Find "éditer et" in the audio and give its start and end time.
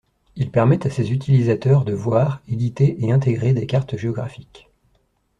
2.47-3.11